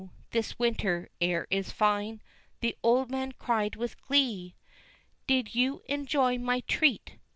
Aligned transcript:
this 0.31 0.57
winter 0.57 1.11
air 1.21 1.45
is 1.51 1.71
fine!" 1.71 2.23
the 2.59 2.75
old 2.81 3.11
man 3.11 3.31
cried 3.33 3.75
with 3.75 4.01
glee! 4.01 4.55
"Did 5.27 5.53
you 5.53 5.83
enjoy 5.87 6.39
my 6.39 6.61
treat? 6.61 7.19